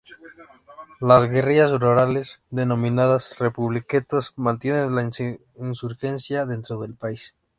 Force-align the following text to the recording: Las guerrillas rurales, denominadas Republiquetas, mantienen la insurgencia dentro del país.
Las 0.99 1.29
guerrillas 1.29 1.69
rurales, 1.73 2.41
denominadas 2.49 3.37
Republiquetas, 3.37 4.33
mantienen 4.35 4.95
la 4.95 5.07
insurgencia 5.59 6.47
dentro 6.47 6.81
del 6.81 6.95
país. 6.95 7.35